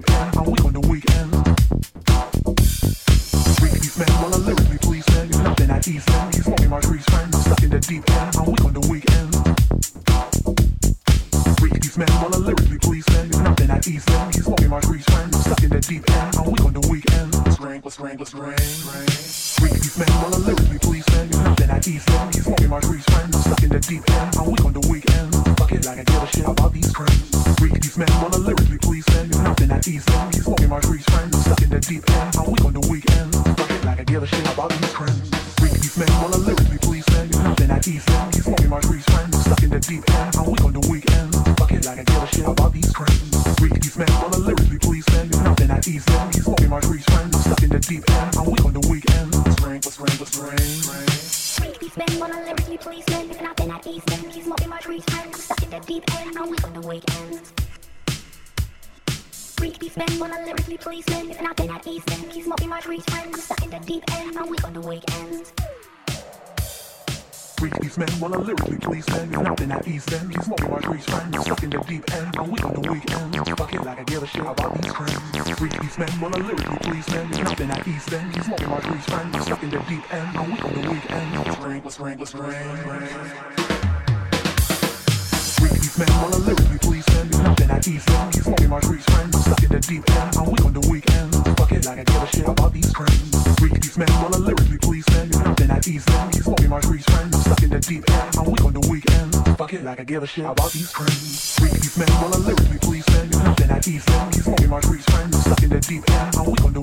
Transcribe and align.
We. 0.00 0.61
These 67.92 67.98
men 67.98 68.20
while 68.20 68.34
I 68.34 68.38
lyrically 68.38 68.78
please 68.78 69.04
them. 69.04 69.28
it's 69.34 69.42
nothing 69.42 69.70
I 69.70 69.80
ease 69.86 70.10
man, 70.10 70.26
these 70.28 70.48
low 70.48 70.56
my 70.66 70.80
grease 70.80 71.04
friends, 71.04 71.40
stuck 71.44 71.62
in 71.62 71.68
the 71.68 71.78
deep 71.80 72.14
end, 72.14 72.36
I'm 72.38 72.50
weak 72.50 72.64
on 72.64 72.72
the 72.72 72.90
weekend, 72.90 73.58
fuck 73.58 73.74
it 73.74 73.84
like 73.84 73.98
I 73.98 74.04
give 74.04 74.22
a 74.22 74.26
shit 74.26 74.40
about 74.40 74.80
these 74.80 74.92
friends, 74.94 75.58
free 75.58 75.68
peace 75.68 75.98
man, 75.98 76.08
while 76.12 76.34
I 76.34 76.38
lyrically 76.38 76.78
please 76.78 77.04
them. 77.04 77.28
it's 77.28 77.38
nothing 77.40 77.70
I 77.70 77.80
ease 77.86 78.10
man, 78.10 78.32
these 78.32 78.48
low 78.48 78.70
my 78.70 78.80
grease 78.80 79.04
friends, 79.04 79.44
stuck 79.44 79.62
in 79.62 79.68
the 79.68 79.78
deep 79.80 80.14
end, 80.14 80.38
I'm 80.38 80.50
weak 80.52 80.64
on 80.64 80.72
the 80.72 80.90
weekend, 80.90 81.84
let's 81.84 82.00
ring, 82.00 82.18
let's 82.18 83.81
man. 85.98 86.08
While 86.22 86.34
I 86.34 86.38
lyric 86.38 86.70
you 86.70 86.78
please 86.78 87.04
send 87.06 87.30
me 87.30 87.38
nothing 87.42 87.70
I 87.70 87.78
ease 87.78 88.06
in. 88.06 88.42
Smoking 88.42 88.70
my 88.70 88.80
streets, 88.80 89.04
friends. 89.10 89.40
Stuck 89.40 89.62
in 89.62 89.70
the 89.70 89.80
deep 89.80 90.04
end. 90.10 90.36
I'm 90.36 90.46
weak 90.50 90.64
on 90.64 90.72
the 90.72 90.84
weekends. 90.88 91.36
Fuck 91.58 91.72
it, 91.72 91.86
I 91.86 91.94
can 91.96 92.04
give 92.04 92.22
a 92.22 92.26
shit 92.26 92.48
about 92.48 92.72
these 92.72 92.92
trends. 92.92 93.52
These 93.92 93.98
men. 93.98 94.08
wanna 94.22 94.38
lyric 94.38 94.80
please 94.80 95.04
send 95.12 95.30
me 95.30 95.42
nothing 95.42 95.70
I 95.70 95.78
ease 95.86 96.06
in. 96.06 96.44
walking 96.46 96.70
my 96.70 96.80
streets, 96.80 97.04
friends. 97.10 97.40
Stuck 97.40 97.62
in 97.62 97.70
the 97.70 97.80
deep 97.80 98.10
end. 98.10 98.36
I'm 98.38 98.44
weak 98.46 98.64
on 98.64 98.72
the 98.72 98.80
weekends. 98.88 99.36
Fuck 99.56 99.72
it, 99.74 99.86
I 99.86 100.04
give 100.04 100.22
a 100.22 100.26
shit 100.26 100.44
about 100.44 100.72
these 100.72 100.92
these 100.92 101.96
men. 101.98 102.08
Please 102.80 103.04
send 103.06 103.30
me 103.30 103.36
nothing 103.42 103.70
I 103.70 103.78
ease 103.78 104.04
He's 104.32 104.44
Smoking 104.44 104.70
my 104.70 104.80
streets, 104.80 105.04
friends. 105.10 105.40
Stuck 105.40 105.62
in 105.62 105.70
the 105.70 105.80
deep 105.80 106.08
end. 106.10 106.36
I'm 106.36 106.46
weak 106.46 106.64
on 106.64 106.72
the 106.72 106.81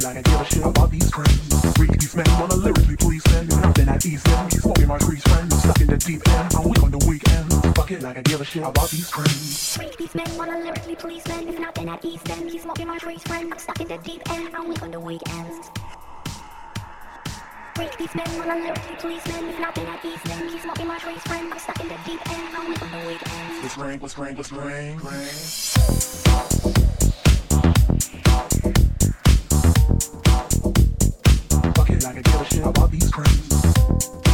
I 0.00 0.02
like 0.02 0.16
I 0.16 0.22
give 0.22 0.40
a 0.40 0.44
shit 0.46 0.64
about 0.64 0.90
these 0.90 1.10
friends. 1.10 1.76
Freak 1.76 1.90
these 1.90 2.16
men 2.16 2.26
wanna 2.38 2.54
lyrically 2.54 2.96
please 2.96 3.22
them. 3.24 3.46
Nothing 3.48 3.88
I 3.88 3.98
ease 4.02 4.22
them. 4.22 4.50
Smoking 4.50 4.88
my 4.88 4.98
crease 4.98 5.22
friends. 5.24 5.62
Stuck 5.62 5.80
in 5.80 5.88
the 5.88 5.96
deep 5.98 6.26
end. 6.26 6.54
I'm 6.54 6.68
weak 6.68 6.82
on 6.82 6.90
the 6.90 6.98
weekend. 7.06 7.52
Fuck 7.76 7.90
it 7.90 8.02
like 8.02 8.16
I 8.16 8.22
give 8.22 8.40
a 8.40 8.44
shit 8.44 8.62
about 8.62 8.88
these 8.88 9.10
friends. 9.10 9.76
Freak 9.76 9.98
these 9.98 10.14
men 10.14 10.26
wanna 10.38 10.58
lyrically 10.58 10.96
please 10.96 11.26
man? 11.28 11.60
Not, 11.60 11.78
I 11.78 11.98
ease 12.02 12.22
them. 12.22 12.48
He's 12.48 12.62
smoking 12.62 12.86
my 12.86 12.98
crease 12.98 13.22
friends. 13.24 13.52
I'm 13.52 13.58
stuck 13.58 13.80
in 13.80 13.88
the 13.88 13.98
deep 13.98 14.22
end. 14.32 14.54
I'm 14.54 14.68
weak 14.68 14.82
on 14.82 14.90
the 14.90 15.00
weekends. 15.00 15.70
Wanna 18.16 18.54
lyrically 18.56 18.96
please 18.98 19.26
not. 19.26 19.44
He's 19.44 20.62
smoking 20.62 20.86
my. 20.86 20.98
I'm 21.26 21.58
stuck 21.58 21.80
in 21.80 21.88
the 21.88 21.98
deep 22.06 22.32
end. 22.32 22.56
I'm 22.56 22.68
weak 22.68 22.82
on 22.82 22.90
the 22.90 23.06
weekends. 23.06 23.76
like 32.04 32.26
a 32.26 32.44
shit 32.44 32.64
about 32.64 32.90
these 32.90 33.10
friends. 33.10 34.29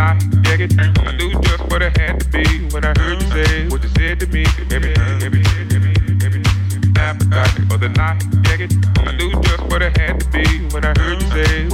I 0.00 0.16
get. 0.56 0.72
I 0.80 1.12
just 1.42 1.64
what 1.70 1.82
it 1.82 1.94
had 1.98 2.20
to 2.20 2.26
be 2.28 2.44
when 2.72 2.84
I 2.84 2.98
heard 2.98 3.20
you 3.20 3.28
say 3.30 3.68
what 3.68 3.82
you 3.82 3.90
said 3.90 4.18
to 4.20 4.26
me. 4.28 4.44
The 7.80 7.88
night, 7.88 8.20
get 8.42 8.60
it. 8.60 8.72
I 8.98 9.12
knew 9.16 9.32
just 9.40 9.62
what 9.72 9.80
it 9.80 9.96
had 9.96 10.20
to 10.20 10.26
be 10.28 10.44
when 10.74 10.84
I 10.84 10.92
heard 11.00 11.22
you 11.22 11.30
say 11.30 11.68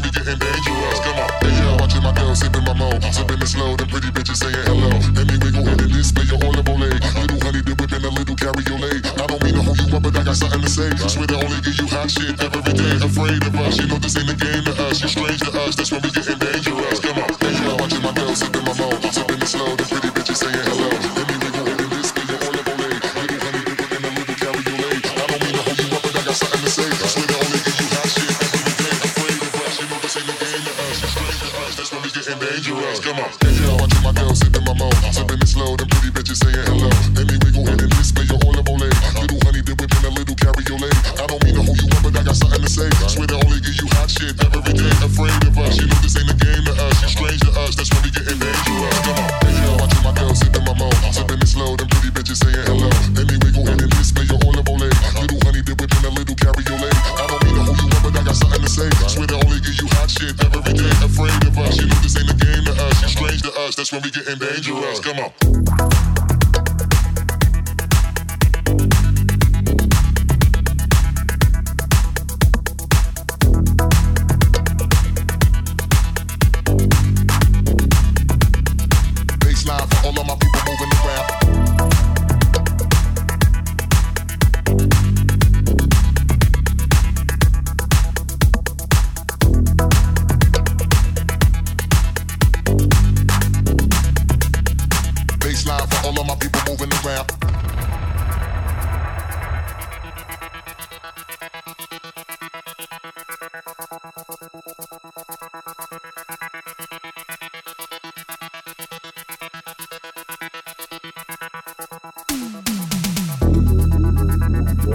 really 0.00 0.10
getting 0.10 0.38
dangerous. 0.38 1.00
Come 1.00 1.15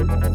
Because 0.02 0.32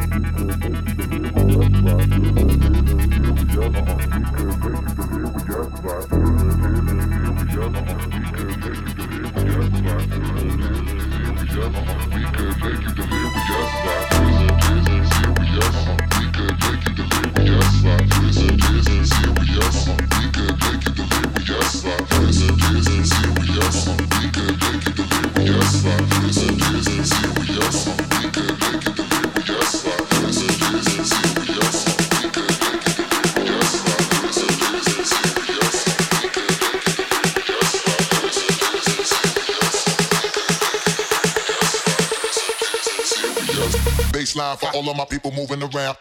time 44.46 44.56
for 44.56 44.76
all 44.76 44.88
of 44.88 44.96
my 44.96 45.04
people 45.04 45.32
moving 45.32 45.62
around. 45.62 45.96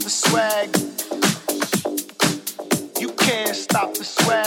The 0.00 0.10
swag. 0.10 0.76
You 3.00 3.12
can't 3.12 3.54
stop 3.54 3.94
the 3.94 4.04
swag. 4.04 4.39